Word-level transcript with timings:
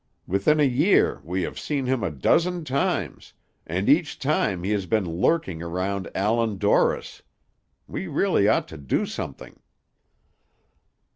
Within 0.25 0.59
a 0.59 0.63
year 0.63 1.21
we 1.23 1.43
have 1.43 1.59
seen 1.59 1.85
him 1.85 2.01
a 2.03 2.09
dozen 2.09 2.65
times, 2.65 3.33
and 3.67 3.87
each 3.87 4.17
time 4.17 4.63
he 4.63 4.71
has 4.71 4.87
been 4.87 5.05
lurking 5.05 5.61
around 5.61 6.09
Allan 6.15 6.57
Dorris. 6.57 7.21
We 7.85 8.07
really 8.07 8.47
ought 8.47 8.67
to 8.69 8.77
do 8.77 9.05
something." 9.05 9.59